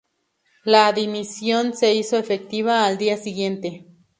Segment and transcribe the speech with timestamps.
[0.63, 3.85] La dimisión se hizo efectiva al día siguiente.